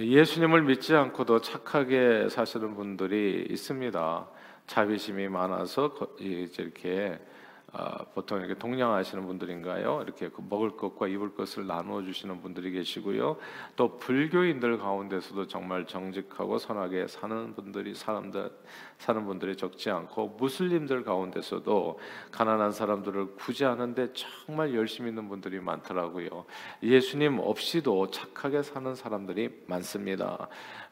예수님을 0.00 0.62
믿지 0.62 0.94
않고도 0.94 1.40
착하게 1.40 2.28
사시는 2.30 2.74
분들이 2.74 3.46
있습니다. 3.50 4.28
자비심이 4.66 5.28
많아서 5.28 5.94
이렇게 6.18 7.18
어, 7.72 8.04
보통 8.14 8.38
이렇게 8.38 8.54
동냥하시는 8.54 9.24
분들인가요? 9.26 10.02
이렇게 10.02 10.28
그 10.28 10.42
먹을 10.48 10.76
것과 10.76 11.06
입을 11.06 11.34
것을 11.34 11.68
나누어 11.68 12.02
주시는 12.02 12.42
분들이 12.42 12.72
계시고요. 12.72 13.36
또 13.76 13.96
불교인들 13.98 14.78
가운데서도 14.78 15.46
정말 15.46 15.86
정직하고 15.86 16.58
선하게 16.58 17.06
사는 17.06 17.54
분들이 17.54 17.94
사람들 17.94 18.50
사는 18.98 19.24
분들이 19.24 19.56
적지 19.56 19.88
않고 19.88 20.36
무슬림들 20.38 21.04
가운데서도 21.04 22.00
가난한 22.32 22.72
사람들을 22.72 23.36
구제하는데 23.36 24.12
정말 24.14 24.74
열심히 24.74 25.10
있는 25.10 25.28
분들이 25.28 25.60
많더라고요. 25.60 26.44
예수님 26.82 27.38
없이도 27.38 28.10
착하게 28.10 28.62
사는 28.62 28.94
사람들이 28.94 29.64
많습니다. 29.66 30.48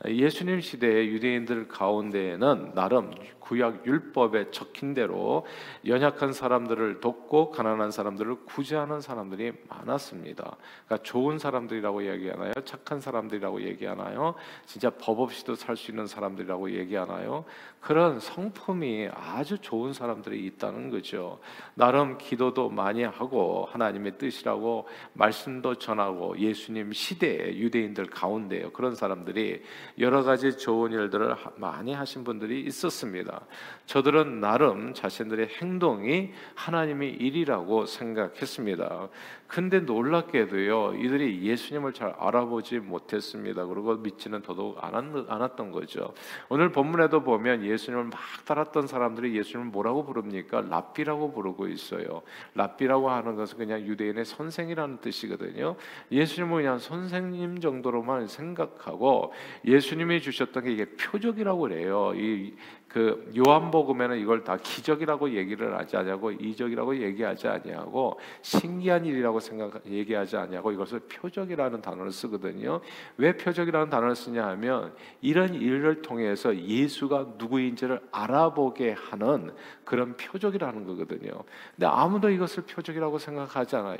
예수님 0.06 0.60
시대의 0.60 1.08
유대인들 1.08 1.66
가운데에는 1.66 2.72
나름 2.74 3.10
구약 3.40 3.86
율법에 3.86 4.50
적힌 4.50 4.94
대로 4.94 5.46
연약한 5.86 6.32
사람 6.32 6.67
들을 6.68 7.00
돕고 7.00 7.50
가난한 7.50 7.90
사람들을 7.90 8.44
구제하는 8.44 9.00
사람들이 9.00 9.52
많았습니다. 9.68 10.56
그러니까 10.86 11.02
좋은 11.02 11.38
사람들이라고 11.38 12.06
얘기하나요? 12.06 12.52
착한 12.64 13.00
사람들이라고 13.00 13.62
얘기하나요? 13.62 14.34
진짜 14.66 14.90
법 14.90 15.20
없이도 15.20 15.54
살 15.54 15.78
수 15.78 15.90
있는 15.90 16.06
사람들이라고 16.06 16.72
얘기하나요? 16.72 17.44
그런 17.80 18.18
성품이 18.18 19.08
아주 19.14 19.58
좋은 19.58 19.92
사람들이 19.92 20.44
있다는 20.46 20.90
거죠. 20.90 21.38
나름 21.74 22.18
기도도 22.18 22.68
많이 22.68 23.04
하고 23.04 23.68
하나님의 23.70 24.18
뜻이라고 24.18 24.88
말씀도 25.14 25.76
전하고 25.76 26.36
예수님 26.38 26.92
시대의 26.92 27.58
유대인들 27.60 28.06
가운데요. 28.06 28.72
그런 28.72 28.94
사람들이 28.96 29.62
여러 29.98 30.24
가지 30.24 30.58
좋은 30.58 30.92
일들을 30.92 31.34
많이 31.56 31.94
하신 31.94 32.24
분들이 32.24 32.62
있었습니다. 32.62 33.46
저들은 33.86 34.40
나름 34.40 34.92
자신들의 34.92 35.48
행동이 35.62 36.32
하나님의 36.58 37.14
일이라고 37.14 37.86
생각했습니다. 37.86 39.08
근데 39.46 39.80
놀랍게도요, 39.80 40.96
이들이 40.96 41.42
예수님을 41.42 41.94
잘 41.94 42.14
알아보지 42.18 42.80
못했습니다. 42.80 43.64
그리고 43.64 43.94
믿지는 43.94 44.42
더더욱 44.42 44.76
않았던 44.82 45.72
거죠. 45.72 46.12
오늘 46.50 46.70
본문에도 46.70 47.22
보면 47.22 47.64
예수님을 47.64 48.04
막 48.04 48.20
따랐던 48.44 48.88
사람들이 48.88 49.34
예수님을 49.38 49.70
뭐라고 49.70 50.04
부릅니까? 50.04 50.62
랍비라고 50.62 51.32
부르고 51.32 51.68
있어요. 51.68 52.22
랍비라고 52.54 53.08
하는 53.08 53.36
것은 53.36 53.56
그냥 53.56 53.80
유대인의 53.80 54.26
선생이라는 54.26 54.98
뜻이거든요. 54.98 55.76
예수님은 56.10 56.56
그냥 56.56 56.78
선생님 56.78 57.60
정도로만 57.60 58.26
생각하고 58.26 59.32
예수님이 59.64 60.20
주셨던 60.20 60.64
게 60.64 60.72
이게 60.72 60.84
표적이라고 60.84 61.60
그래요. 61.60 62.12
이 62.16 62.54
그 62.88 63.30
요한복음에는 63.36 64.18
이걸 64.18 64.42
다 64.44 64.56
기적이라고 64.56 65.34
얘기를 65.34 65.76
하지 65.76 65.96
않냐고 65.98 66.30
이적이라고 66.30 66.96
얘기하지 66.96 67.46
아니하고 67.46 68.18
신기한 68.40 69.04
일이라고 69.04 69.40
생각 69.40 69.86
얘기하지 69.86 70.38
않냐고 70.38 70.72
이것을 70.72 71.00
표적이라는 71.00 71.82
단어를 71.82 72.10
쓰거든요. 72.10 72.80
왜 73.18 73.36
표적이라는 73.36 73.90
단어를 73.90 74.16
쓰냐 74.16 74.46
하면 74.48 74.94
이런 75.20 75.54
일을 75.54 76.00
통해서 76.00 76.56
예수가 76.56 77.34
누구인지를 77.36 78.00
알아보게 78.10 78.92
하는 78.92 79.52
그런 79.84 80.16
표적이라는 80.16 80.86
거거든요. 80.86 81.44
근데 81.76 81.86
아무도 81.86 82.30
이것을 82.30 82.62
표적이라고 82.64 83.18
생각하지 83.18 83.76
않아요. 83.76 83.98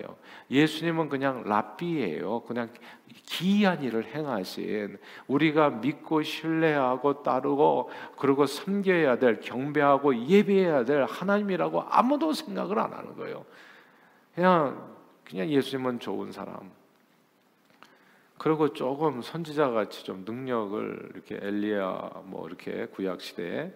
예수님은 0.51 1.11
그냥 1.11 1.45
랍비예요. 1.45 2.41
그냥 2.45 2.71
기이한 3.27 3.83
일을 3.83 4.07
행하신 4.15 4.99
우리가 5.27 5.71
믿고 5.71 6.23
신뢰하고 6.23 7.23
따르고 7.23 7.91
그리고 8.17 8.47
섬 8.47 8.78
겨야 8.83 9.19
될 9.19 9.41
경배하고 9.41 10.27
예배해야 10.27 10.85
될 10.85 11.05
하나님이라고 11.05 11.83
아무도 11.83 12.33
생각을 12.33 12.79
안 12.79 12.93
하는 12.93 13.17
거예요. 13.17 13.45
그냥 14.35 14.97
그냥 15.25 15.49
예수님은 15.49 16.01
좋은 16.01 16.33
사람. 16.33 16.71
그리고 18.39 18.73
조금 18.73 19.21
선지자 19.21 19.71
같이 19.71 20.05
좀 20.05 20.25
능력을 20.25 21.11
이렇게 21.15 21.39
엘리야 21.43 22.23
뭐 22.25 22.47
이렇게 22.47 22.87
구약 22.87 23.21
시대에 23.21 23.73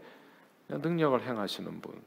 능력을 0.69 1.21
행하시는 1.21 1.81
분. 1.81 2.01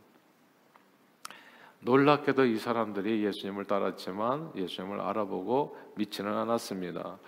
놀랍게도 1.81 2.45
이 2.45 2.57
사람들이 2.57 3.23
예수님을 3.25 3.65
따랐지만 3.65 4.51
예수님을 4.55 4.99
알아보고 5.01 5.77
믿지는 5.95 6.33
않았습니다. 6.33 7.19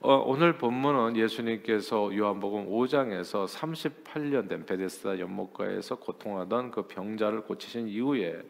어, 0.00 0.14
오늘 0.24 0.56
본문은 0.56 1.16
예수님께서 1.16 2.16
요한복음 2.16 2.68
5장에서 2.68 3.48
38년 3.48 4.48
된 4.48 4.64
베데스다 4.64 5.18
연못가에서 5.18 5.96
고통하던 5.96 6.70
그 6.70 6.86
병자를 6.86 7.40
고치신 7.40 7.88
이후에 7.88 8.40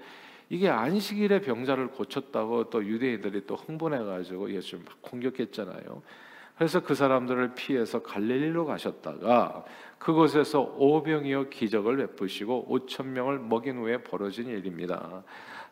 이게 0.50 0.68
안식일에 0.68 1.40
병자를 1.40 1.88
고쳤다고 1.88 2.68
또 2.68 2.84
유대인들이 2.84 3.46
또 3.46 3.54
흥분해 3.54 3.98
가지고 3.98 4.52
예수님 4.52 4.84
막 4.84 5.00
공격했잖아요. 5.00 6.02
그래서 6.58 6.80
그 6.80 6.94
사람들을 6.94 7.54
피해서 7.54 8.02
갈릴리로 8.02 8.66
가셨다가 8.66 9.64
그곳에서 9.98 10.74
오병이어 10.76 11.44
기적을 11.44 11.96
베푸시고 11.96 12.66
5천 12.68 13.06
명을 13.06 13.38
먹인 13.38 13.78
후에 13.78 14.02
벌어진 14.02 14.48
일입니다. 14.48 15.22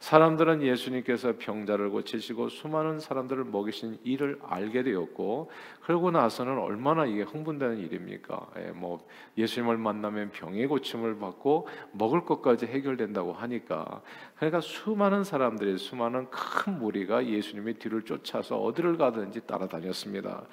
사람들은 0.00 0.62
예수님께서 0.62 1.34
병자를 1.38 1.90
고치시고 1.90 2.48
수많은 2.48 3.00
사람들을 3.00 3.44
먹이신 3.44 3.98
일을 4.04 4.38
알게 4.42 4.82
되었고 4.82 5.50
그러고 5.82 6.10
나서는 6.10 6.58
얼마나 6.58 7.06
이게 7.06 7.22
흥분되는 7.22 7.78
일입니까? 7.78 8.46
예, 8.58 8.70
뭐 8.72 9.06
예수님을 9.38 9.78
만나면 9.78 10.30
병의 10.30 10.66
고침을 10.66 11.18
받고 11.18 11.68
먹을 11.92 12.24
것까지 12.24 12.66
해결된다고 12.66 13.32
하니까 13.32 14.02
그러니까 14.36 14.60
수많은 14.60 15.24
사람들이 15.24 15.78
수많은 15.78 16.28
큰 16.30 16.78
무리가 16.78 17.26
예수님의 17.26 17.74
뒤를 17.74 18.02
쫓아서 18.02 18.58
어디를 18.58 18.98
가든지 18.98 19.46
따라다녔습니다. 19.46 20.44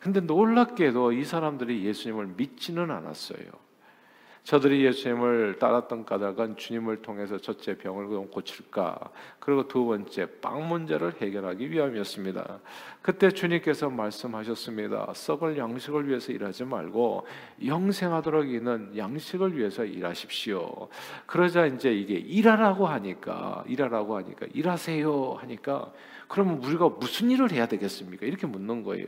근데 0.00 0.20
놀랍게도 0.20 1.12
이 1.12 1.24
사람들이 1.24 1.84
예수님을 1.84 2.34
믿지는 2.36 2.90
않았어요. 2.90 3.65
저들이 4.46 4.84
예수님을 4.84 5.58
따랐던 5.58 6.04
까닭은 6.04 6.56
주님을 6.56 7.02
통해서 7.02 7.36
첫째 7.36 7.76
병을 7.76 8.06
고칠까 8.30 9.10
그리고 9.46 9.68
두 9.68 9.84
번째 9.84 10.26
빵 10.40 10.66
문제를 10.66 11.22
해결하기 11.22 11.70
위함이었습니다. 11.70 12.58
그때 13.00 13.30
주님께서 13.30 13.88
말씀하셨습니다. 13.88 15.12
썩을 15.14 15.56
양식을 15.56 16.08
위해서 16.08 16.32
일하지 16.32 16.64
말고 16.64 17.24
영생하도록 17.64 18.50
있는 18.50 18.90
양식을 18.96 19.56
위해서 19.56 19.84
일하십시오. 19.84 20.88
그러자 21.26 21.66
이제 21.66 21.92
이게 21.92 22.14
일하라고 22.14 22.88
하니까 22.88 23.62
일하라고 23.68 24.16
하니까 24.16 24.46
일하세요 24.52 25.36
하니까 25.38 25.92
그러면 26.26 26.56
우리가 26.64 26.88
무슨 26.88 27.30
일을 27.30 27.52
해야 27.52 27.66
되겠습니까? 27.66 28.26
이렇게 28.26 28.48
묻는 28.48 28.82
거예요. 28.82 29.06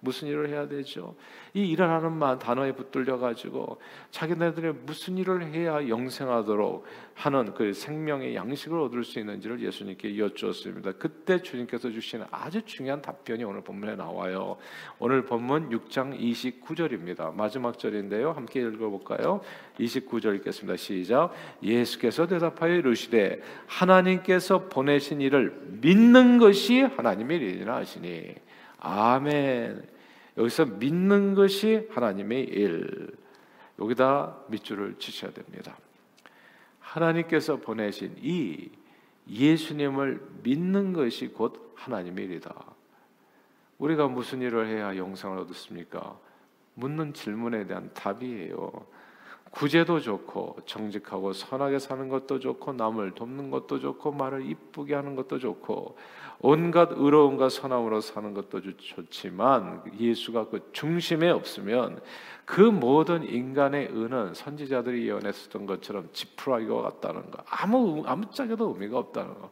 무슨 0.00 0.28
일을 0.28 0.48
해야 0.48 0.66
되죠? 0.68 1.14
이 1.52 1.68
일하라는 1.70 2.12
말 2.12 2.38
단어에 2.38 2.72
붙들려 2.72 3.18
가지고 3.18 3.80
자기네들이 4.10 4.72
무슨 4.84 5.18
일을 5.18 5.44
해야 5.46 5.88
영생하도록 5.88 6.84
하는 7.14 7.54
그 7.54 7.72
생명의 7.72 8.34
양식을 8.34 8.78
얻을 8.80 9.04
수 9.04 9.18
있는지를 9.18 9.62
예수님께 9.74 10.18
여쭈었습니다. 10.18 10.92
그때 10.92 11.42
주님께서 11.42 11.90
주시는 11.90 12.26
아주 12.30 12.62
중요한 12.62 13.02
답변이 13.02 13.42
오늘 13.44 13.62
본문에 13.62 13.96
나와요. 13.96 14.56
오늘 14.98 15.24
본문 15.24 15.70
6장 15.70 16.18
29절입니다. 16.18 17.34
마지막 17.34 17.78
절인데요. 17.78 18.32
함께 18.32 18.60
읽어볼까요? 18.60 19.40
29절 19.78 20.36
읽겠습니다. 20.36 20.76
시작. 20.76 21.32
예수께서 21.62 22.26
대답하여 22.26 22.74
이르시되 22.76 23.40
하나님께서 23.66 24.68
보내신 24.68 25.20
이를 25.20 25.60
믿는 25.80 26.38
것이 26.38 26.82
하나님의 26.82 27.38
일이라 27.38 27.76
하시니 27.76 28.34
아멘. 28.78 29.82
여기서 30.36 30.66
믿는 30.66 31.34
것이 31.34 31.88
하나님의 31.90 32.44
일. 32.44 33.16
여기다 33.80 34.36
밑줄을 34.48 34.96
치셔야 34.98 35.32
됩니다. 35.32 35.76
하나님께서 36.78 37.56
보내신 37.56 38.14
이 38.20 38.70
예수님을 39.28 40.20
믿는 40.42 40.92
것이 40.92 41.28
곧 41.28 41.72
하나님의 41.76 42.26
일이다. 42.26 42.54
우리가 43.78 44.08
무슨 44.08 44.42
일을 44.42 44.66
해야 44.68 44.96
영생을 44.96 45.38
얻습니까? 45.38 46.18
묻는 46.74 47.12
질문에 47.14 47.66
대한 47.66 47.90
답이에요. 47.94 48.86
구제도 49.50 50.00
좋고 50.00 50.56
정직하고 50.66 51.32
선하게 51.32 51.78
사는 51.78 52.08
것도 52.08 52.40
좋고 52.40 52.72
남을 52.72 53.12
돕는 53.12 53.50
것도 53.50 53.78
좋고 53.78 54.12
말을 54.12 54.46
이쁘게 54.50 54.94
하는 54.94 55.14
것도 55.14 55.38
좋고 55.38 55.96
온갖 56.40 56.88
의로움과 56.92 57.48
선함으로 57.48 58.00
사는 58.00 58.34
것도 58.34 58.60
좋지만 58.76 59.82
예수가 59.98 60.48
그 60.48 60.70
중심에 60.72 61.30
없으면 61.30 62.00
그 62.44 62.60
모든 62.60 63.22
인간의 63.22 63.88
의는 63.92 64.34
선지자들이 64.34 65.06
예언했었던 65.08 65.66
것처럼 65.66 66.08
지푸라기와 66.12 66.82
같다는 66.82 67.30
거 67.30 67.42
아무 67.48 68.02
아무짝에도 68.04 68.74
의미가 68.74 68.98
없다는 68.98 69.34
거 69.34 69.50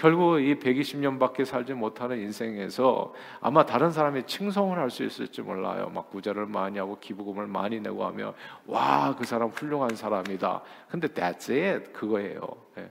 결국 0.00 0.40
이 0.40 0.54
120년밖에 0.54 1.44
살지 1.44 1.74
못하는 1.74 2.18
인생에서 2.20 3.12
아마 3.42 3.66
다른 3.66 3.90
사람이 3.90 4.24
칭송을 4.24 4.78
할 4.78 4.88
수 4.88 5.04
있을지 5.04 5.42
몰라요. 5.42 5.90
막 5.94 6.08
구제를 6.08 6.46
많이 6.46 6.78
하고 6.78 6.98
기부금을 6.98 7.46
많이 7.46 7.78
내고 7.80 8.06
하면 8.06 8.32
와 8.66 9.14
그 9.18 9.26
사람 9.26 9.50
훌륭한 9.50 9.94
사람이다. 9.94 10.62
근데 10.88 11.06
that's 11.08 11.50
it 11.50 11.92
그거예요. 11.92 12.40
예. 12.78 12.90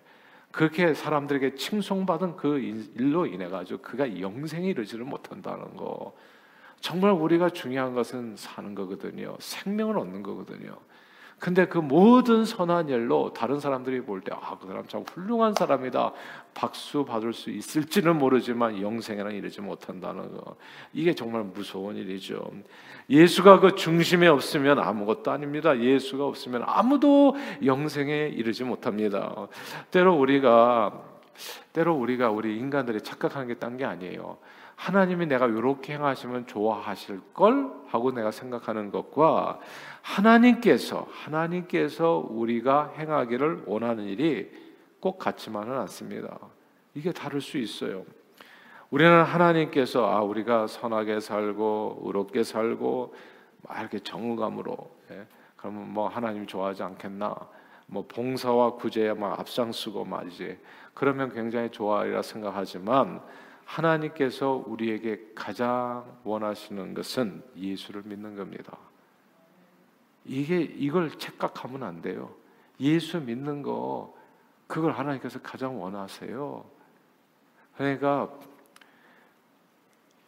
그렇게 0.51 0.93
사람들에게 0.93 1.55
칭송받은 1.55 2.35
그 2.35 2.59
일로 2.59 3.25
인해 3.25 3.49
가지고 3.49 3.81
그가 3.81 4.19
영생에 4.19 4.67
이르지를 4.69 5.03
못한다는 5.03 5.75
거. 5.75 6.15
정말 6.79 7.11
우리가 7.11 7.49
중요한 7.49 7.95
것은 7.95 8.35
사는 8.37 8.75
거거든요. 8.75 9.35
생명을 9.39 9.97
얻는 9.97 10.21
거거든요. 10.21 10.77
근데 11.39 11.65
그 11.67 11.77
모든 11.77 12.43
선한 12.45 12.89
일로 12.89 13.31
다른 13.33 13.59
사람들이 13.61 14.01
볼 14.01 14.21
때 14.21 14.31
아, 14.35 14.57
그 14.59 14.67
사람 14.67 14.85
참 14.87 15.03
훌륭한 15.03 15.53
사람이다. 15.57 16.11
박수 16.53 17.05
받을 17.05 17.31
수 17.33 17.49
있을지는 17.49 18.17
모르지만 18.17 18.81
영생에는 18.81 19.31
이르지 19.33 19.61
못한다는 19.61 20.35
거. 20.35 20.57
이게 20.93 21.15
정말 21.15 21.43
무서운 21.43 21.95
일이죠. 21.95 22.51
예수가 23.09 23.61
그 23.61 23.75
중심에 23.75 24.27
없으면 24.27 24.79
아무것도 24.79 25.31
아닙니다. 25.31 25.79
예수가 25.79 26.25
없으면 26.25 26.63
아무도 26.65 27.35
영생에 27.63 28.27
이르지 28.35 28.65
못합니다. 28.65 29.47
때로 29.91 30.15
우리가 30.17 31.01
때로 31.71 31.95
우리가 31.95 32.29
우리 32.31 32.57
인간들이 32.57 32.99
착각하는 33.01 33.47
게 33.47 33.53
딴 33.55 33.77
게 33.77 33.85
아니에요. 33.85 34.37
하나님이 34.79 35.25
내가 35.25 35.45
이렇게 35.45 35.95
행하시면 35.95 36.47
좋아하실 36.47 37.33
걸 37.33 37.69
하고 37.87 38.13
내가 38.13 38.31
생각하는 38.31 38.91
것과 38.91 39.59
하나님께서 40.01 41.05
하나님께서 41.11 42.25
우리가 42.29 42.93
행하기를 42.97 43.63
원하는 43.65 44.05
일이 44.05 44.49
꼭 45.01 45.19
같지만은 45.19 45.77
않습니다. 45.79 46.39
이게 46.93 47.11
다를 47.11 47.41
수 47.41 47.57
있어요. 47.57 48.05
우리는 48.89 49.21
하나님께서 49.21 50.09
아 50.09 50.21
우리가 50.21 50.67
선하게 50.67 51.19
살고 51.19 52.03
의롭게 52.05 52.43
살고 52.43 53.13
막 53.63 53.81
이렇게 53.81 53.99
정감으로 53.99 54.75
예? 55.11 55.27
그러면 55.57 55.93
뭐 55.93 56.07
하나님 56.07 56.47
좋아하지 56.47 56.83
않겠나? 56.83 57.35
뭐 57.87 58.05
봉사와 58.07 58.75
구제에 58.75 59.13
막 59.13 59.41
앞장서고 59.41 60.05
막 60.05 60.25
이제 60.31 60.57
그러면 60.93 61.33
굉장히 61.33 61.69
좋아하리라 61.69 62.21
생각하지만 62.21 63.21
하나님께서 63.69 64.63
우리에게 64.65 65.31
가장 65.35 66.17
원하시는 66.23 66.95
것은 66.95 67.43
예수를 67.55 68.01
믿는 68.03 68.35
겁니다. 68.35 68.77
이게 70.25 70.59
이걸 70.59 71.11
착각하면 71.19 71.83
안 71.83 72.01
돼요. 72.01 72.33
예수 72.79 73.19
믿는 73.19 73.61
거 73.61 74.15
그걸 74.65 74.93
하나님께서 74.93 75.39
가장 75.41 75.79
원하세요. 75.81 76.65
그러니까 77.77 78.29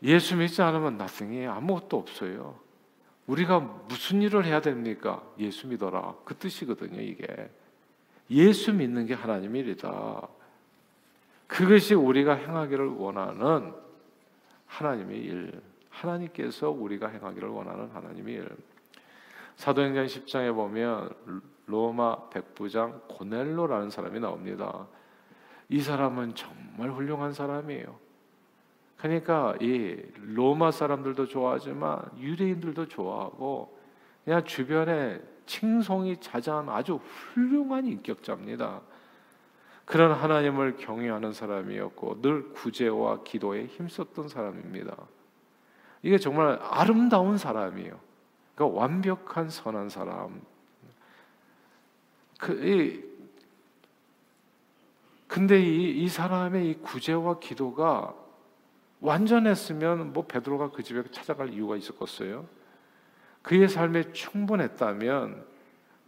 예수 0.04 0.36
믿지 0.36 0.62
않으면 0.62 0.98
나중에 0.98 1.48
아무것도 1.48 1.98
없어요. 1.98 2.60
우리가 3.26 3.60
무슨 3.60 4.22
일을 4.22 4.46
해야 4.46 4.62
됩니까? 4.62 5.24
예수 5.40 5.68
믿어라. 5.68 6.16
그 6.26 6.36
뜻이거든요, 6.36 7.02
이게. 7.02 7.26
예수 8.30 8.74
믿는 8.74 9.08
게 9.08 9.14
하나님의 9.14 9.62
일이다. 9.62 10.28
그것이 11.52 11.96
우리가 11.96 12.36
행하기를 12.36 12.88
원하는 12.88 13.74
하나님의 14.68 15.20
일. 15.20 15.62
하나님께서 15.90 16.70
우리가 16.70 17.10
행하기를 17.10 17.50
원하는 17.50 17.90
하나님의 17.90 18.36
일. 18.36 18.50
사도행전 19.58 20.06
10장에 20.06 20.56
보면 20.56 21.14
로마 21.66 22.30
백부장 22.30 23.02
고넬로라는 23.10 23.90
사람이 23.90 24.22
나옵니다. 24.22 24.88
이 25.68 25.82
사람은 25.82 26.36
정말 26.36 26.90
훌륭한 26.90 27.34
사람이에요. 27.34 28.00
그러니까 28.96 29.54
이 29.60 30.02
로마 30.34 30.72
사람들도 30.72 31.26
좋아하지만 31.26 32.02
유대인들도 32.18 32.88
좋아하고 32.88 33.78
그냥 34.24 34.46
주변에 34.46 35.22
칭송이 35.48 36.16
자자한 36.22 36.70
아주 36.70 36.96
훌륭한 37.34 37.88
인격자입니다. 37.88 38.82
그런 39.86 40.14
하나님을 40.14 40.78
경외하는 40.78 41.34
사람이었고 41.34 42.22
늘 42.22 42.54
구제와 42.54 43.24
기도에 43.24 43.66
힘썼던 43.66 44.30
사람입니다. 44.30 44.96
이게 46.04 46.18
정말 46.18 46.60
아름다운 46.62 47.38
사람이에요. 47.38 48.00
그러니까 48.56 48.80
완벽한 48.80 49.50
선한 49.50 49.90
사람. 49.90 50.42
그, 52.40 52.54
이, 52.66 53.04
근데 55.28 55.62
이, 55.62 56.04
이 56.04 56.08
사람의 56.10 56.70
이 56.70 56.74
구제와 56.76 57.40
기도가 57.40 58.16
완전했으면 59.00 60.14
뭐 60.14 60.26
베드로가 60.26 60.72
그 60.72 60.84
집에 60.84 61.04
찾아갈 61.12 61.54
이유가 61.54 61.76
있었겠어요? 61.76 62.46
그의 63.42 63.68
삶에 63.68 64.12
충분했다면 64.14 65.51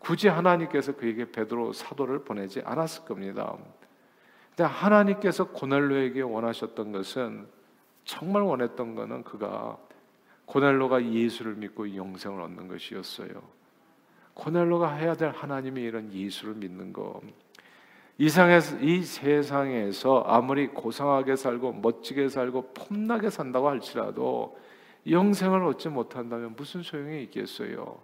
굳이 0.03 0.27
하나님께서 0.27 0.97
그에게 0.97 1.31
베드로 1.31 1.71
사도를 1.71 2.25
보내지 2.25 2.61
않았을 2.65 3.05
겁니다. 3.05 3.55
근데 4.49 4.65
하나님께서 4.65 5.45
고넬로에게 5.45 6.21
원하셨던 6.21 6.91
것은 6.91 7.47
정말 8.03 8.41
원했던 8.43 8.95
것은 8.95 9.23
그가 9.23 9.77
고넬로가 10.45 11.05
예수를 11.05 11.55
믿고 11.55 11.95
영생을 11.95 12.41
얻는 12.41 12.67
것이었어요. 12.67 13.29
고넬로가 14.33 14.93
해야 14.93 15.13
될 15.13 15.29
하나님의 15.29 15.85
일은 15.85 16.13
예수를 16.13 16.55
믿는 16.55 16.91
것. 16.91 17.21
이상에서 18.17 18.79
이 18.79 19.03
세상에서 19.03 20.25
아무리 20.27 20.67
고상하게 20.67 21.37
살고 21.37 21.73
멋지게 21.81 22.27
살고 22.27 22.73
폼나게 22.73 23.29
산다고 23.29 23.69
할지라도 23.69 24.59
영생을 25.09 25.63
얻지 25.63 25.89
못한다면 25.89 26.55
무슨 26.57 26.83
소용이 26.83 27.23
있겠어요? 27.23 27.99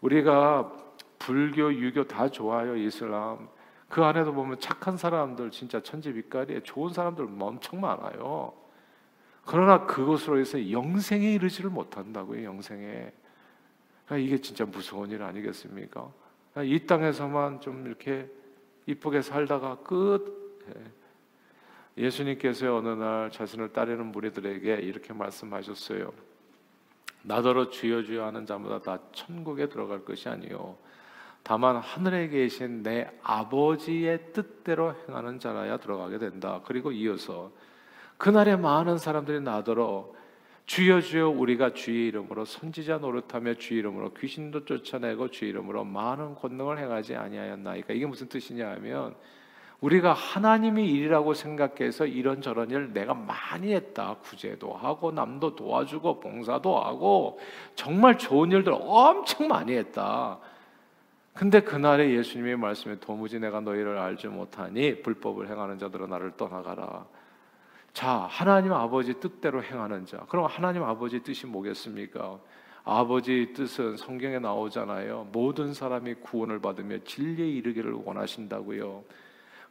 우리가 0.00 0.83
불교, 1.24 1.72
유교 1.72 2.04
다 2.04 2.28
좋아요, 2.28 2.76
이슬람. 2.76 3.48
그 3.88 4.04
안에도 4.04 4.34
보면 4.34 4.60
착한 4.60 4.98
사람들 4.98 5.50
진짜 5.50 5.80
천지빛깔이에 5.80 6.62
좋은 6.64 6.92
사람들 6.92 7.26
엄청 7.40 7.80
많아요. 7.80 8.52
그러나 9.46 9.86
그것으로 9.86 10.38
해서 10.38 10.70
영생에 10.70 11.32
이르지를 11.32 11.70
못한다고요, 11.70 12.44
영생에. 12.44 13.12
그러니까 14.04 14.26
이게 14.26 14.38
진짜 14.38 14.66
무서운 14.66 15.10
일 15.10 15.22
아니겠습니까? 15.22 16.12
그러니까 16.52 16.74
이 16.74 16.86
땅에서만 16.86 17.60
좀 17.62 17.86
이렇게 17.86 18.30
이쁘게 18.86 19.22
살다가 19.22 19.76
끝. 19.76 20.62
예. 20.68 22.04
예수님께서 22.04 22.76
어느 22.76 22.88
날 22.88 23.30
자신을 23.30 23.72
따르는 23.72 24.12
무리들에게 24.12 24.74
이렇게 24.74 25.14
말씀하셨어요. 25.14 26.12
나더러 27.22 27.70
주여 27.70 28.02
주여 28.02 28.26
하는 28.26 28.44
자마다 28.44 28.80
다 28.80 29.02
천국에 29.12 29.68
들어갈 29.70 30.04
것이 30.04 30.28
아니요 30.28 30.76
다만 31.44 31.76
하늘에 31.76 32.28
계신 32.28 32.82
내 32.82 33.06
아버지의 33.22 34.32
뜻대로 34.32 34.94
행하는 35.06 35.38
자라야 35.38 35.76
들어가게 35.76 36.18
된다. 36.18 36.62
그리고 36.64 36.90
이어서 36.90 37.52
그날에 38.16 38.56
많은 38.56 38.96
사람들이 38.96 39.40
나더러 39.40 40.10
주여 40.64 41.02
주여 41.02 41.28
우리가 41.28 41.74
주의 41.74 42.06
이름으로 42.08 42.46
선지자 42.46 42.96
노릇하며 42.96 43.54
주의 43.54 43.80
이름으로 43.80 44.14
귀신도 44.14 44.64
쫓아내고 44.64 45.30
주의 45.30 45.50
이름으로 45.50 45.84
많은 45.84 46.34
권능을 46.34 46.78
행하지 46.78 47.14
아니하였나이까 47.14 47.92
이게 47.92 48.06
무슨 48.06 48.26
뜻이냐 48.28 48.70
하면 48.70 49.14
우리가 49.82 50.14
하나님의 50.14 50.88
일이라고 50.88 51.34
생각해서 51.34 52.06
이런저런 52.06 52.70
일 52.70 52.94
내가 52.94 53.12
많이 53.12 53.74
했다. 53.74 54.16
구제도 54.22 54.72
하고 54.72 55.12
남도 55.12 55.56
도와주고 55.56 56.20
봉사도 56.20 56.80
하고 56.80 57.38
정말 57.74 58.16
좋은 58.16 58.50
일들 58.50 58.72
엄청 58.74 59.48
많이 59.48 59.74
했다. 59.74 60.38
근데 61.34 61.60
그날에 61.60 62.12
예수님의 62.12 62.56
말씀에 62.56 63.00
도무지 63.00 63.40
내가 63.40 63.60
너희를 63.60 63.98
알지 63.98 64.28
못하니 64.28 65.02
불법을 65.02 65.48
행하는 65.48 65.78
자들은 65.78 66.08
나를 66.08 66.36
떠나가라. 66.36 67.06
자, 67.92 68.26
하나님 68.30 68.72
아버지 68.72 69.14
뜻대로 69.14 69.62
행하는 69.62 70.06
자. 70.06 70.24
그럼 70.28 70.46
하나님 70.46 70.84
아버지 70.84 71.20
뜻이 71.24 71.46
뭐겠습니까? 71.46 72.38
아버지 72.84 73.52
뜻은 73.52 73.96
성경에 73.96 74.38
나오잖아요. 74.38 75.28
모든 75.32 75.74
사람이 75.74 76.14
구원을 76.14 76.60
받으며 76.60 76.98
진리에 77.04 77.48
이르기를 77.48 77.92
원하신다고요. 78.04 79.02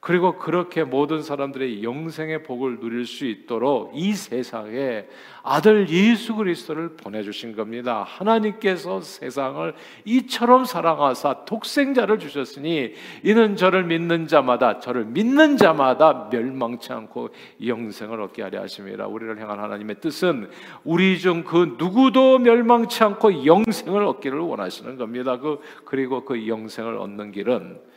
그리고 0.03 0.37
그렇게 0.37 0.83
모든 0.83 1.21
사람들의 1.21 1.81
영생의 1.81 2.43
복을 2.43 2.81
누릴 2.81 3.05
수 3.05 3.25
있도록 3.25 3.91
이 3.95 4.11
세상에 4.11 5.05
아들 5.43 5.87
예수 5.87 6.35
그리스도를 6.35 6.97
보내주신 6.97 7.55
겁니다. 7.55 8.03
하나님께서 8.05 8.99
세상을 8.99 9.73
이처럼 10.03 10.65
사랑하사 10.65 11.45
독생자를 11.45 12.19
주셨으니 12.19 12.95
이는 13.23 13.55
저를 13.55 13.85
믿는 13.85 14.27
자마다 14.27 14.79
저를 14.79 15.05
믿는 15.05 15.55
자마다 15.55 16.27
멸망치 16.29 16.91
않고 16.91 17.29
영생을 17.65 18.19
얻게 18.19 18.41
하려 18.41 18.61
하심이라. 18.61 19.07
우리를 19.07 19.39
향한 19.39 19.59
하나님의 19.59 20.01
뜻은 20.01 20.49
우리 20.83 21.17
중 21.19 21.45
그 21.45 21.75
누구도 21.77 22.39
멸망치 22.39 23.03
않고 23.03 23.45
영생을 23.45 24.03
얻기를 24.03 24.39
원하시는 24.39 24.97
겁니다. 24.97 25.39
그 25.39 25.59
그리고 25.85 26.25
그 26.25 26.47
영생을 26.47 26.97
얻는 26.97 27.31
길은 27.31 27.92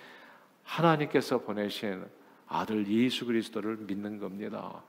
하나님께서 0.66 1.38
보내신 1.38 2.04
아들 2.48 2.86
예수 2.88 3.24
그리스도를 3.24 3.76
믿는 3.78 4.18
겁니다. 4.18 4.82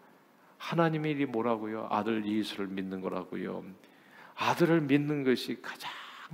하나님의 0.58 1.12
일이 1.14 1.26
뭐라고요? 1.26 1.88
아들 1.90 2.26
예수를 2.26 2.68
믿는 2.68 3.00
거라고요. 3.00 3.64
아들을 4.36 4.82
믿는 4.82 5.24
것이 5.24 5.62
가장 5.62 5.90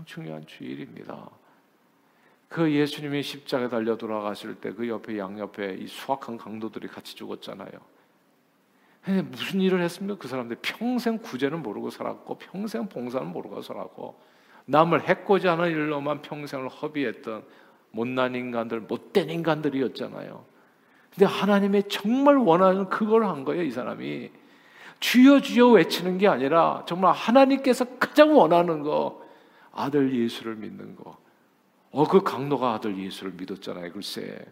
중요한 0.06 0.46
주일입니다. 0.46 1.30
그 2.48 2.72
예수님이 2.72 3.22
십자가에 3.24 3.68
달려 3.70 3.98
돌아가실 3.98 4.56
때 4.56 4.72
그 4.72 4.88
옆에 4.88 5.18
양옆에 5.18 5.76
이 5.80 5.88
수악한 5.88 6.38
강도들이 6.38 6.88
같이 6.88 7.16
죽었잖아요. 7.16 7.72
무슨 9.26 9.60
일을 9.60 9.82
했습니까? 9.82 10.18
그 10.18 10.28
사람들 10.28 10.58
평생 10.62 11.18
구제는 11.18 11.62
모르고 11.62 11.90
살았고 11.90 12.38
평생 12.38 12.88
봉사는 12.88 13.28
모르고 13.28 13.62
살았고 13.62 14.18
남을 14.66 15.10
해코지 15.10 15.48
하는 15.48 15.70
일로만 15.70 16.22
평생을 16.22 16.70
허비했던 16.70 17.44
못난 17.94 18.34
인간들, 18.36 18.82
못된 18.82 19.30
인간들이었잖아요. 19.30 20.44
근데 21.12 21.26
하나님이 21.26 21.84
정말 21.90 22.38
원하는 22.38 22.90
그걸 22.90 23.24
한 23.26 23.44
거예요, 23.46 23.62
이 23.64 23.72
사람이. 23.72 24.32
주여 25.00 25.42
주여 25.42 25.70
외치는 25.70 26.18
게 26.18 26.28
아니라 26.28 26.84
정말 26.88 27.14
하나님께서 27.14 27.86
가장 28.00 28.36
원하는 28.36 28.82
거 28.82 29.24
아들 29.72 30.14
예수를 30.14 30.56
믿는 30.56 30.96
거. 30.96 31.18
어, 31.92 32.08
그 32.08 32.24
강도가 32.24 32.74
아들 32.74 32.98
예수를 32.98 33.34
믿었잖아요, 33.34 33.92
글쎄. 33.94 34.44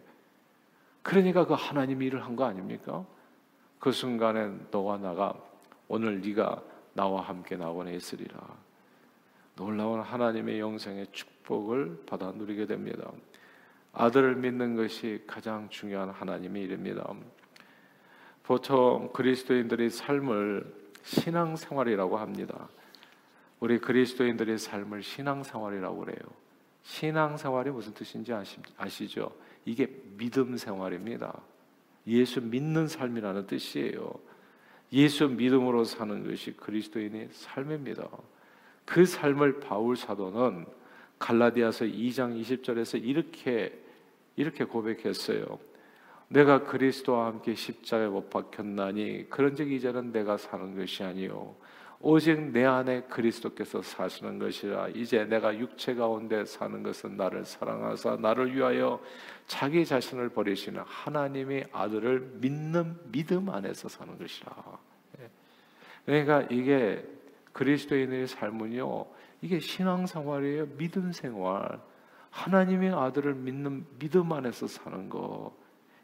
그러니까 1.02 1.44
그 1.44 1.54
하나님이 1.54 2.06
일을 2.06 2.24
한 2.24 2.36
거 2.36 2.44
아닙니까? 2.44 3.04
그 3.80 3.90
순간엔 3.90 4.68
너와 4.70 4.98
나가 4.98 5.34
오늘 5.88 6.20
네가 6.20 6.62
나와 6.92 7.22
함께 7.22 7.56
나원에 7.56 7.94
있으리라. 7.96 8.38
놀라운 9.62 10.00
하나님의 10.00 10.58
영생의 10.58 11.06
축복을 11.12 12.02
받아 12.04 12.32
누리게 12.32 12.66
됩니다. 12.66 13.12
아들을 13.92 14.34
믿는 14.34 14.74
것이 14.74 15.22
가장 15.24 15.68
중요한 15.68 16.10
하나님의 16.10 16.64
일입니다. 16.64 17.08
보통 18.42 19.12
그리스도인들의 19.12 19.90
삶을 19.90 20.74
신앙생활이라고 21.04 22.16
합니다. 22.16 22.68
우리 23.60 23.78
그리스도인들의 23.78 24.58
삶을 24.58 25.04
신앙생활이라고 25.04 25.96
그래요. 25.96 26.18
신앙생활이 26.82 27.70
무슨 27.70 27.94
뜻인지 27.94 28.32
아시, 28.76 29.06
죠 29.06 29.32
이게 29.64 29.86
믿음 30.16 30.56
생활입니다. 30.56 31.40
예수 32.08 32.40
믿는 32.40 32.88
삶이라는 32.88 33.46
뜻이에요. 33.46 34.12
예수 34.92 35.28
믿음으로 35.28 35.84
사는 35.84 36.28
것이 36.28 36.56
그리스도인의 36.56 37.28
삶입니다. 37.30 38.08
그 38.84 39.04
삶을 39.04 39.60
바울 39.60 39.96
사도는 39.96 40.66
갈라디아서 41.18 41.84
2장 41.84 42.40
20절에서 42.40 43.02
이렇게 43.02 43.78
이렇게 44.36 44.64
고백했어요. 44.64 45.58
내가 46.28 46.64
그리스도와 46.64 47.26
함께 47.26 47.54
십자가에 47.54 48.08
못 48.08 48.30
박혔나니 48.30 49.28
그런즉 49.28 49.70
이제는 49.70 50.12
내가 50.12 50.38
사는 50.38 50.74
것이 50.74 51.04
아니요 51.04 51.54
오직 52.00 52.40
내 52.40 52.64
안에 52.64 53.02
그리스도께서 53.02 53.82
사시는 53.82 54.38
것이라 54.38 54.88
이제 54.88 55.24
내가 55.24 55.56
육체 55.56 55.94
가운데 55.94 56.44
사는 56.44 56.82
것은 56.82 57.16
나를 57.16 57.44
사랑하사 57.44 58.16
나를 58.16 58.56
위하여 58.56 59.00
자기 59.46 59.84
자신을 59.84 60.30
버리시는 60.30 60.82
하나님의 60.84 61.68
아들을 61.70 62.38
믿는 62.40 62.96
믿음 63.12 63.48
안에서 63.50 63.88
사는 63.88 64.18
것이라. 64.18 64.52
예. 65.20 65.30
그러니까 66.06 66.42
이게 66.50 67.06
그리스도인의 67.52 68.28
삶은요. 68.28 69.06
이게 69.40 69.58
신앙생활이에요. 69.58 70.66
믿음 70.76 71.12
생활. 71.12 71.80
하나님의 72.30 72.90
아들을 72.92 73.34
믿는 73.34 73.84
믿음 73.98 74.32
안에서 74.32 74.66
사는 74.66 75.08
거. 75.08 75.54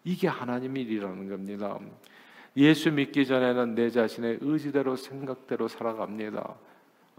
이게 0.04 0.28
하나님의 0.28 0.82
일이라는 0.82 1.28
겁니다. 1.28 1.78
예수 2.56 2.90
믿기 2.90 3.26
전에는 3.26 3.74
내 3.74 3.90
자신의 3.90 4.38
의지대로 4.40 4.96
생각대로 4.96 5.68
살아갑니다. 5.68 6.54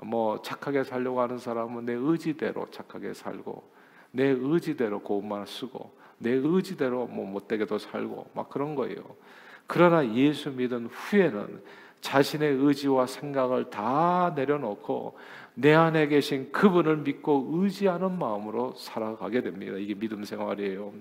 뭐 0.04 0.42
착하게 0.42 0.84
살려고 0.84 1.22
하는 1.22 1.38
사람은 1.38 1.86
내 1.86 1.94
의지대로 1.94 2.70
착하게 2.72 3.14
살고 3.14 3.70
내 4.12 4.26
의지대로 4.26 5.02
고운말 5.02 5.46
쓰고 5.48 5.98
내 6.20 6.32
의지대로 6.32 7.08
뭐 7.08 7.26
못되게도 7.26 7.78
살고 7.78 8.32
막 8.34 8.50
그런 8.50 8.76
거예요. 8.76 9.04
그러나 9.68 10.06
예수 10.16 10.52
믿은 10.52 10.88
후에는 10.88 11.62
자신의 12.02 12.56
의지와 12.56 13.06
생각을 13.06 13.70
다 13.70 14.34
내려놓고 14.36 15.18
내 15.56 15.74
안에 15.74 16.08
계신 16.08 16.52
그분을 16.52 16.98
믿고 16.98 17.50
의지하는 17.52 18.18
마음으로 18.18 18.74
살아가게 18.78 19.42
됩니다. 19.42 19.74
이게 19.78 19.94
믿음 19.94 20.24
생활이에요. 20.24 20.94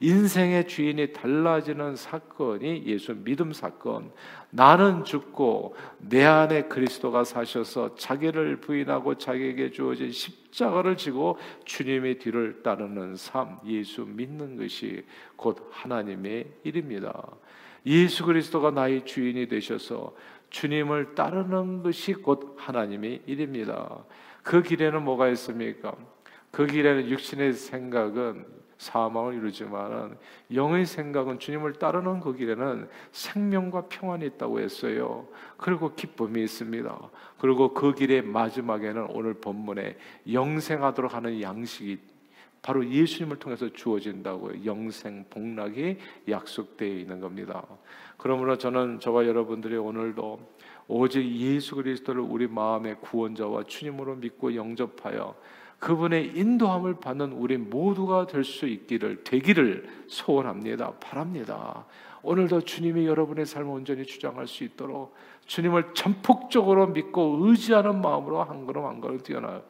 인생의 0.00 0.68
주인이 0.68 1.12
달라지는 1.12 1.96
사건이 1.96 2.84
예수 2.86 3.14
믿음 3.14 3.52
사건. 3.52 4.10
나는 4.50 5.04
죽고 5.04 5.74
내 5.98 6.24
안에 6.24 6.64
그리스도가 6.64 7.24
사셔서 7.24 7.94
자기를 7.96 8.60
부인하고 8.60 9.16
자기에게 9.16 9.70
주어진 9.70 10.12
십자가를 10.12 10.96
지고 10.96 11.38
주님의 11.64 12.18
뒤를 12.18 12.62
따르는 12.62 13.16
삶, 13.16 13.58
예수 13.66 14.04
믿는 14.04 14.56
것이 14.56 15.04
곧 15.34 15.68
하나님의 15.72 16.46
일입니다. 16.64 17.26
예수 17.86 18.24
그리스도가 18.24 18.72
나의 18.72 19.04
주인이 19.04 19.46
되셔서 19.46 20.14
주님을 20.50 21.14
따르는 21.14 21.82
것이 21.82 22.14
곧 22.14 22.56
하나님의 22.58 23.22
일입니다. 23.26 24.04
그 24.42 24.62
길에는 24.62 25.02
뭐가 25.02 25.28
있습니까? 25.30 25.94
그 26.50 26.66
길에는 26.66 27.08
육신의 27.08 27.52
생각은 27.52 28.46
사망을 28.78 29.34
이루지만은 29.34 30.16
영의 30.52 30.84
생각은 30.84 31.38
주님을 31.38 31.74
따르는 31.74 32.20
그 32.20 32.34
길에는 32.34 32.88
생명과 33.10 33.86
평안이 33.88 34.26
있다고 34.26 34.60
했어요. 34.60 35.26
그리고 35.56 35.94
기쁨이 35.94 36.42
있습니다. 36.44 37.10
그리고 37.38 37.72
그 37.72 37.94
길의 37.94 38.22
마지막에는 38.22 39.06
오늘 39.10 39.34
본문에 39.34 39.96
영생하도록 40.30 41.14
하는 41.14 41.40
양식이 41.40 41.98
바로 42.62 42.84
예수님을 42.88 43.38
통해서 43.38 43.72
주어진다고요. 43.72 44.64
영생 44.64 45.24
복락이 45.30 45.98
약속되어 46.28 46.88
있는 46.88 47.20
겁니다. 47.20 47.64
그러므로 48.16 48.58
저는 48.58 48.98
저와 49.00 49.26
여러분들이 49.26 49.76
오늘도 49.76 50.40
오직 50.88 51.24
예수 51.24 51.76
그리스도를 51.76 52.20
우리 52.22 52.46
마음의 52.46 52.96
구원자와 53.00 53.64
주님으로 53.64 54.16
믿고 54.16 54.54
영접하여 54.54 55.34
그분의 55.78 56.32
인도함을 56.34 57.00
받는 57.00 57.32
우리 57.32 57.58
모두가 57.58 58.26
될 58.26 58.44
수 58.44 58.66
있기를 58.66 59.24
되기를 59.24 59.88
소원합니다. 60.06 60.92
바랍니다. 60.94 61.84
오늘도 62.22 62.62
주님이 62.62 63.06
여러분의 63.06 63.46
삶을 63.46 63.70
온전히 63.70 64.04
주장할 64.04 64.46
수 64.48 64.64
있도록 64.64 65.14
주님을 65.46 65.94
전폭적으로 65.94 66.88
믿고 66.88 67.38
의지하는 67.42 68.00
마음으로 68.00 68.42
한 68.42 68.66
걸음 68.66 68.84
한 68.84 69.00
걸음 69.00 69.18
뛰어나요. 69.18 69.62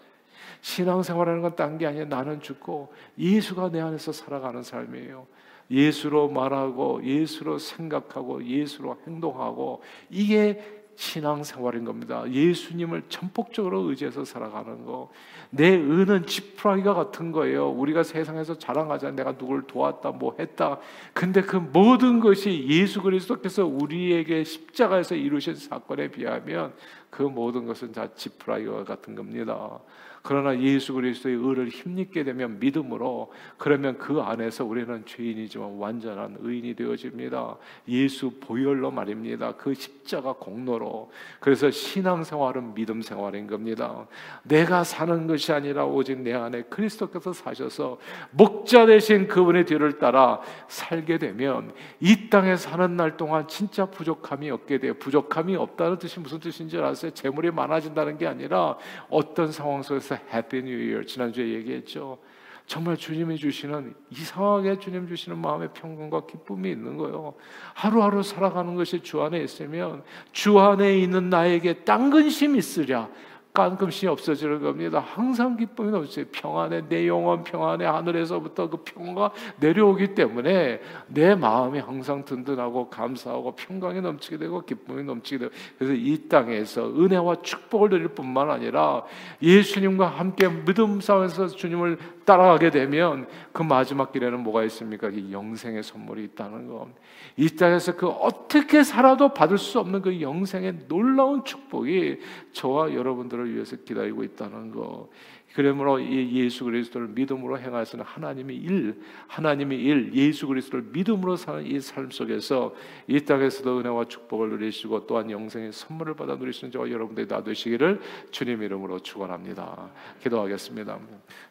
신앙생활하는 0.60 1.42
건 1.42 1.56
딴 1.56 1.78
게 1.78 1.86
아니에요. 1.86 2.06
나는 2.06 2.40
죽고 2.40 2.92
예수가 3.18 3.70
내 3.70 3.80
안에서 3.80 4.12
살아가는 4.12 4.62
삶이에요. 4.62 5.26
예수로 5.70 6.28
말하고 6.28 7.02
예수로 7.04 7.58
생각하고 7.58 8.44
예수로 8.44 8.98
행동하고 9.06 9.82
이게 10.10 10.82
신앙생활인 10.96 11.84
겁니다. 11.84 12.24
예수님을 12.30 13.02
전폭적으로 13.08 13.80
의지해서 13.80 14.24
살아가는 14.24 14.84
거. 14.86 15.10
내 15.50 15.76
은은 15.76 16.26
지푸라기가 16.26 16.94
같은 16.94 17.32
거예요. 17.32 17.68
우리가 17.70 18.02
세상에서 18.02 18.58
자랑하자 18.58 19.10
내가 19.10 19.36
누굴 19.36 19.66
도왔다 19.66 20.12
뭐 20.12 20.34
했다. 20.38 20.78
근데 21.12 21.42
그 21.42 21.56
모든 21.56 22.18
것이 22.20 22.66
예수 22.68 23.02
그리스도께서 23.02 23.66
우리에게 23.66 24.44
십자가에서 24.44 25.14
이루신 25.16 25.56
사건에 25.56 26.08
비하면 26.10 26.72
그 27.10 27.22
모든 27.22 27.66
것은 27.66 27.92
다 27.92 28.08
지푸라기와 28.14 28.84
같은 28.84 29.14
겁니다. 29.14 29.78
그러나 30.26 30.58
예수 30.58 30.92
그리스도의 30.92 31.36
의를 31.36 31.68
힘입게 31.68 32.24
되면 32.24 32.58
믿음으로 32.58 33.32
그러면 33.58 33.96
그 33.96 34.20
안에서 34.20 34.64
우리는 34.64 35.04
죄인이지만 35.06 35.76
완전한 35.78 36.38
의인이 36.40 36.74
되어집니다. 36.74 37.56
예수 37.86 38.32
보혈로 38.40 38.90
말입니다. 38.90 39.52
그 39.52 39.72
십자가 39.72 40.32
공로로. 40.32 41.12
그래서 41.38 41.70
신앙 41.70 42.24
생활은 42.24 42.74
믿음 42.74 43.02
생활인 43.02 43.46
겁니다. 43.46 44.08
내가 44.42 44.82
사는 44.82 45.28
것이 45.28 45.52
아니라 45.52 45.86
오직 45.86 46.18
내 46.18 46.32
안에 46.32 46.62
그리스도께서 46.62 47.32
사셔서 47.32 47.98
목자 48.32 48.86
되신 48.86 49.28
그분의 49.28 49.64
뒤를 49.64 50.00
따라 50.00 50.40
살게 50.66 51.18
되면 51.18 51.72
이 52.00 52.28
땅에 52.30 52.56
사는 52.56 52.96
날 52.96 53.16
동안 53.16 53.46
진짜 53.46 53.86
부족함이 53.86 54.50
없게 54.50 54.78
돼요. 54.78 54.94
부족함이 54.94 55.54
없다는 55.54 55.98
뜻이 56.00 56.18
무슨 56.18 56.40
뜻인지 56.40 56.78
아세요? 56.78 57.12
재물이 57.12 57.52
많아진다는 57.52 58.18
게 58.18 58.26
아니라 58.26 58.76
어떤 59.08 59.52
상황 59.52 59.82
속에서 59.82 60.15
happy 60.32 60.62
new 60.62 60.72
year 60.72 61.02
지난주에 61.02 61.48
얘기했죠. 61.54 62.18
정말 62.66 62.96
주님이 62.96 63.36
주시는 63.36 63.94
이상하게 64.10 64.80
주님 64.80 65.06
주시는 65.06 65.38
마음의 65.38 65.68
평강과 65.72 66.26
기쁨이 66.26 66.70
있는 66.70 66.96
거예요. 66.96 67.34
하루하루 67.74 68.22
살아가는 68.22 68.74
것이 68.74 69.00
주 69.02 69.22
안에 69.22 69.40
있으면 69.40 70.02
주 70.32 70.58
안에 70.58 70.98
있는 70.98 71.30
나에게 71.30 71.84
딴 71.84 72.10
근심 72.10 72.56
있으랴 72.56 73.08
가끔씩 73.56 74.10
없어지는 74.10 74.60
겁니다. 74.60 75.00
항상 75.00 75.56
기쁨이 75.56 75.90
넘쳐요. 75.90 76.26
평안에 76.30 76.88
내 76.88 77.08
영혼 77.08 77.42
평안에 77.42 77.86
하늘에서부터 77.86 78.68
그 78.68 78.76
평화가 78.84 79.30
내려오기 79.58 80.14
때문에 80.14 80.80
내 81.08 81.34
마음이 81.34 81.78
항상 81.78 82.22
든든하고 82.24 82.90
감사하고 82.90 83.56
평강이 83.56 84.02
넘치게 84.02 84.36
되고 84.36 84.60
기쁨이 84.60 85.02
넘치게 85.04 85.38
되고 85.38 85.52
그래서 85.78 85.94
이 85.94 86.28
땅에서 86.28 86.90
은혜와 86.90 87.36
축복을 87.42 87.88
누릴 87.88 88.08
뿐만 88.08 88.50
아니라 88.50 89.04
예수님과 89.40 90.06
함께 90.06 90.48
믿음 90.48 91.00
싸움에서 91.00 91.48
주님을 91.48 91.98
따라가게 92.26 92.70
되면 92.70 93.26
그 93.52 93.62
마지막 93.62 94.12
길에는 94.12 94.40
뭐가 94.40 94.64
있습니까? 94.64 95.08
이 95.08 95.32
영생의 95.32 95.82
선물이 95.82 96.24
있다는 96.24 96.66
것. 96.66 96.88
이 97.36 97.48
땅에서 97.48 97.96
그 97.96 98.08
어떻게 98.08 98.82
살아도 98.82 99.32
받을 99.32 99.56
수 99.56 99.78
없는 99.78 100.02
그 100.02 100.20
영생의 100.20 100.88
놀라운 100.88 101.44
축복이 101.44 102.18
저와 102.52 102.92
여러분들을 102.92 103.45
위해서 103.54 103.76
기다리고 103.76 104.24
있다는 104.24 104.70
것. 104.70 105.08
그러므로 105.56 105.98
이 105.98 106.32
예수 106.34 106.64
그리스도를 106.64 107.08
믿음으로 107.08 107.58
행하시는 107.58 108.04
하나님의 108.04 108.56
일, 108.58 109.00
하나님의 109.26 109.82
일, 109.82 110.10
예수 110.12 110.46
그리스도를 110.46 110.84
믿음으로 110.92 111.36
사는 111.36 111.64
이 111.64 111.80
삶 111.80 112.10
속에서 112.10 112.74
이 113.06 113.18
땅에서도 113.20 113.78
은혜와 113.78 114.04
축복을 114.04 114.50
누리시고 114.50 115.06
또한 115.06 115.30
영생의 115.30 115.72
선물을 115.72 116.12
받아 116.12 116.34
누리시는 116.34 116.72
저와 116.72 116.90
여러분들이 116.90 117.26
다 117.26 117.42
되시기를 117.42 118.00
주님 118.30 118.62
이름으로 118.62 118.98
축원합니다. 118.98 119.88
기도하겠습니다. 120.22 120.98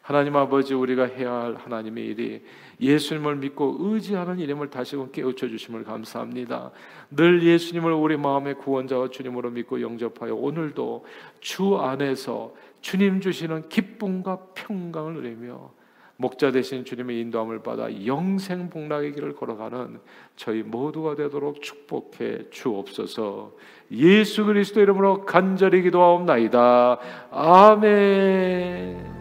하나님 0.02 0.36
아버지 0.36 0.74
우리가 0.74 1.06
해야 1.06 1.32
할 1.32 1.56
하나님의 1.56 2.06
일이 2.06 2.42
예수님을 2.80 3.36
믿고 3.36 3.76
의지하는 3.80 4.38
이름을 4.38 4.70
다시금 4.70 5.10
깨우쳐 5.10 5.48
주심을 5.48 5.82
감사합니다. 5.82 6.70
늘 7.10 7.42
예수님을 7.42 7.90
우리 7.90 8.16
마음의 8.16 8.54
구원자와 8.58 9.08
주님으로 9.10 9.50
믿고 9.50 9.80
영접하여 9.80 10.32
오늘도 10.32 11.06
주 11.40 11.76
안에서 11.76 12.54
주님 12.86 13.20
주시는 13.20 13.68
기쁨과 13.68 14.50
평강을 14.54 15.14
누리며 15.14 15.72
목자 16.18 16.52
되신 16.52 16.84
주님의 16.84 17.18
인도함을 17.18 17.64
받아 17.64 17.88
영생 18.06 18.70
복락의 18.70 19.12
길을 19.12 19.34
걸어가는 19.34 19.98
저희 20.36 20.62
모두가 20.62 21.16
되도록 21.16 21.62
축복해 21.62 22.50
주옵소서. 22.50 23.56
예수 23.90 24.44
그리스도 24.44 24.80
이름으로 24.80 25.26
간절히 25.26 25.82
기도하옵나이다. 25.82 27.00
아멘. 27.32 29.15